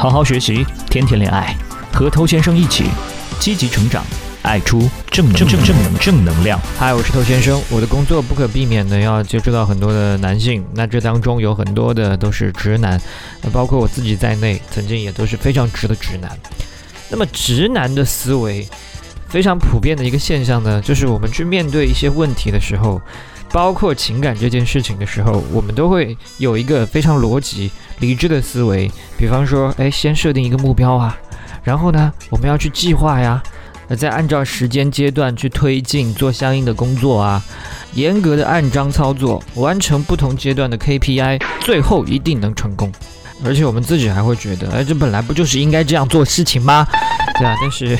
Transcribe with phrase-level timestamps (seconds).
[0.00, 1.54] 好好学习，天天恋爱，
[1.92, 2.84] 和头先生一起
[3.38, 4.02] 积极成长，
[4.40, 6.58] 爱出正正正正能正能量。
[6.78, 7.60] 嗨，我是头先生。
[7.68, 12.98] 我的工作不可避免的要接触到很多的男性，那这当中有很多的都是直男，
[13.42, 16.30] 那包括我自己在内，曾经也都是非常直的直男。
[17.10, 18.66] 那么直男的思维
[19.28, 22.98] 非常普遍的一个现象呢，就是我们去面对一些问题的时候，
[23.52, 27.70] 包括情感这件事情的时候，我们都会有一个非常逻辑、
[28.00, 28.90] 理智的思维。
[29.16, 31.16] 比方说，哎，先设定一个目标啊，
[31.62, 33.42] 然后呢，我们要去计划呀，
[33.88, 37.42] 呃再按照时间阶段去推进做相应的工作啊，
[37.94, 42.90] 严格的按章操作，完成不同阶段的 KPI，最后一定能成功。
[43.42, 46.86] 而且我们自己还会觉得，哎，这本来不就是应该这样做事情吗？
[47.38, 47.96] 对啊，但是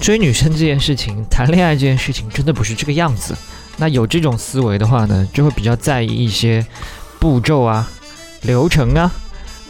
[0.00, 3.36] 追女生这件事情，谈恋爱这件事情，真的不是这个样子。
[3.78, 6.64] 那有这种思维的话呢，就会比较在意一些
[7.18, 7.90] 步骤啊、
[8.42, 9.10] 流程啊、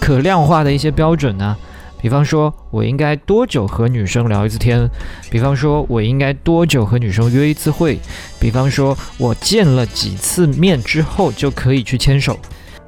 [0.00, 1.56] 可量化的一些标准呢。
[1.98, 4.88] 比方说，我应该多久和女生聊一次天？
[5.30, 7.98] 比方说，我应该多久和女生约一次会？
[8.38, 12.38] 比方说，我见了几次面之后就可以去牵手？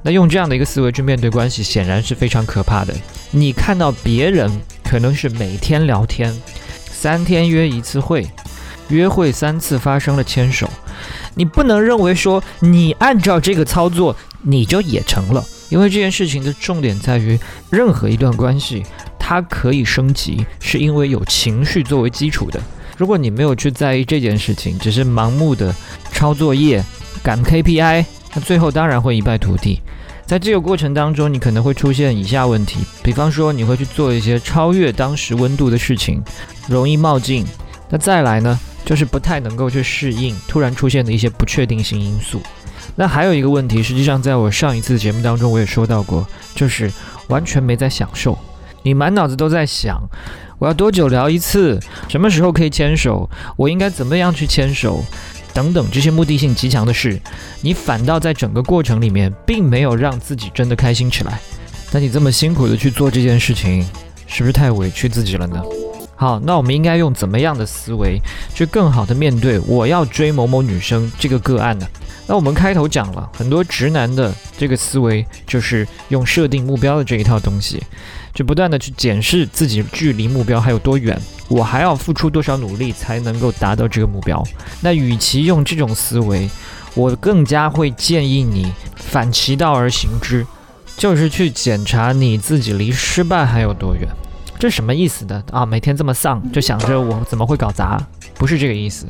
[0.03, 2.95] 那用这样的一个思维去面对关系，显然是非常可怕的。
[3.33, 4.49] 你看到别人
[4.85, 6.33] 可能是每天聊天，
[6.89, 8.25] 三天约一次会，
[8.89, 10.71] 约会三次发生了牵手，
[11.35, 17.39] 你不能认为说你按照这个操作你就也成了，因为这件事情的重点在于，
[17.71, 18.83] 任何一段关系
[19.19, 22.61] 它可以升级，是因为有情绪作为基础的。
[22.97, 25.75] 如果你没有去在意这件事情，只是盲目的
[26.13, 26.83] 抄作业、
[27.23, 28.05] 赶 KPI。
[28.35, 29.81] 那最后当然会一败涂地，
[30.27, 36.23] 在这个过程当中，你可能会出现以下问题，比方说你会去做一些超越当时温度的事情，
[36.69, 37.47] 容易冒进。
[37.89, 42.43] 那再来呢，就是不太能够去适应突然出现的一些不确定性因素。
[42.97, 46.93] 那还有一个问题，实际上在我上一次节目当中我也说到过，就是
[47.29, 48.39] 完全没在享受，
[48.83, 50.01] 你满脑子都在想，
[50.59, 55.05] 我要多久聊一次，什么时候可以牵手，我应该怎么样去牵手。
[55.55, 57.21] 等等，这些目的性极强的事，
[57.63, 61.41] 你反倒在整个过程里面，并没有让自己真的开心起来。
[61.91, 63.85] 那你这么辛苦的去做这件事情，
[64.29, 65.61] 是不是太委屈自己了呢？
[66.15, 68.21] 好，那我们应该用怎么样的思维，
[68.55, 71.87] 去更好的面对我要追某某女生这个个案呢？
[72.29, 77.83] 那我们开头讲了很多直男的这个思维，就是用设定目标的这一套东西，
[78.35, 81.19] 就不断的去检视自己距离目标还有多远。
[81.49, 84.45] 我还要付出多少努力才能够达到这个目标？
[84.83, 86.51] 那与其用这种思维，
[86.93, 90.47] 我更加会建议你反其道而行之，
[90.99, 94.07] 就是去检查你自己离失败还有多远。
[94.59, 95.65] 这什么意思的啊？
[95.65, 97.99] 每天这么丧，就想着我怎么会搞砸？
[98.35, 99.07] 不是这个意思，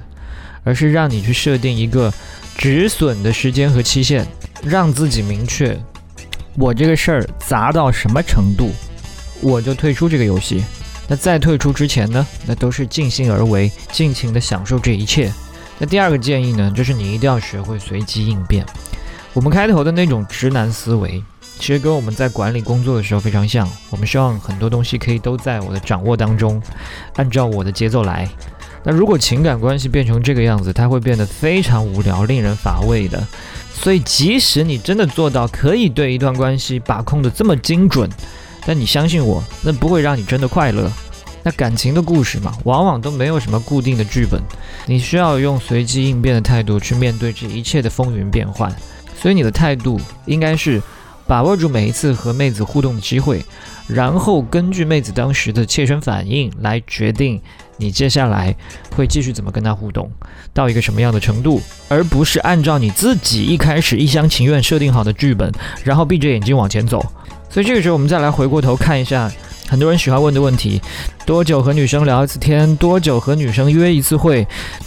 [0.69, 2.13] 而是让你去设定一个
[2.55, 4.27] 止损的时间和期限，
[4.63, 5.75] 让自己明确，
[6.59, 8.71] 我这个事儿砸到什么程度，
[9.41, 10.63] 我就退出这个游戏。
[11.07, 15.33] 那在退出之前呢，那都是尽兴而为，尽情的享受这一切。
[15.79, 18.67] 那第二个建议呢，就是你一定要学会随机应变。
[19.33, 21.25] 我们开头的那种直男思维，
[21.59, 23.67] 其实跟我们在管理工作的时候非常像。
[23.89, 26.61] 我们希望很多东西可以都在我的掌握当中，
[27.17, 28.29] 按照我的节奏来。
[28.85, 33.27] 那如果情感关系变成这个样子，它会变得非常无聊、令人乏味的。
[33.73, 38.09] 所以，即使你真的做到可以对一段关系把控的这么精准，
[38.67, 40.91] 但你相信我，那不会让你真的快乐。
[41.45, 44.41] 那感情的故事嘛，往往都没有什么固定的剧本，
[44.87, 48.75] 你需要用随机应变的态度去面对这一切的风云变幻。
[49.17, 50.83] 所以你的态度应该是
[51.27, 53.45] 把握住每一次和妹子互动的机会，
[53.87, 57.41] 然后根据妹子当时的切身反应来决定
[57.79, 58.55] 你接下来
[58.95, 60.11] 会继续怎么跟他互动，
[60.53, 65.51] 到一个什么样的程度，而不是按照你自己一开始一厢情愿设定好的剧本，
[65.83, 67.01] 然后闭着眼睛往前走。
[67.49, 69.33] 所以这个时候，我们再来回过头看一下
[69.67, 70.83] 很多人喜欢问的问题：
[71.25, 72.77] 多久和女生聊一次天？
[72.77, 74.47] 多久和女生约一次会？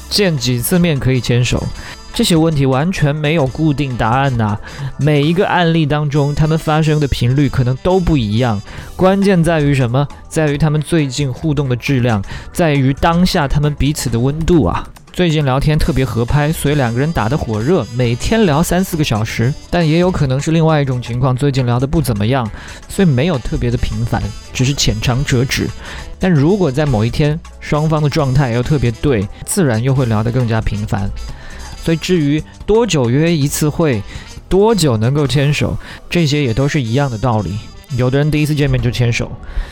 [0.10, 1.66] 见几次面可以牵手？
[2.14, 4.58] 这些问题完全没有固定答案呐。
[4.98, 8.62] 每一个案例当中，他们发生的频率可能都不一样。
[8.96, 10.08] 关键在于什么？
[10.28, 12.22] 在于他们最近互动的质量，
[12.52, 14.88] 在于当下他们彼此的温度啊。
[15.14, 19.54] 最近聊天特别合拍，所以两个人打得火热，每天聊三四个小时。
[19.70, 22.50] 但也有可能是另外一种情况，最近聊得不怎么样，
[22.88, 24.24] 所以没有特别的频繁，
[24.54, 25.68] 只是浅尝辄止。
[26.18, 31.10] 但如果在某一天双方的状态又特别对，自然又会聊得更加频繁。
[31.84, 34.02] 所以至于多久约一次会，
[34.48, 35.78] 多久能够牵手，
[36.10, 37.58] 这些也都是一样的道理。
[37.98, 39.30] 有的人第一次见面就牵手，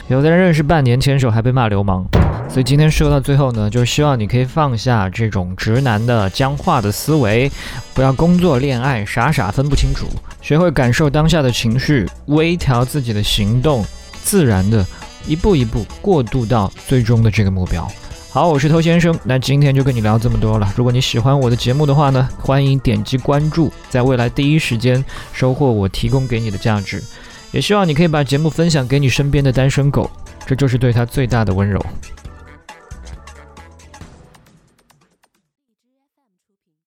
[0.10, 2.06] 有的人认识半年牵手还被骂流氓。
[2.50, 7.50] 所以今天说到最后呢，就是希望你可以放下这种直男的僵化的思维，
[7.94, 10.08] 不要工作恋爱傻傻分不清楚，
[10.42, 13.86] 学会感受当下的情绪，微调自己的行动，
[14.22, 14.86] 自然的
[15.26, 17.90] 一步一步过渡到最终的这个目标。
[18.32, 20.72] 好，我是偷先生，那今天就跟你聊这么多了。
[20.76, 25.04] 如果你喜欢我的节目的话呢，欢迎点击关注，在未来第一时间
[25.34, 27.04] 收获我提供给你的价值。
[27.52, 30.08] 也希望你可以把节目分享给你身边的单身狗，
[30.46, 31.84] 这就是对他最大的温柔。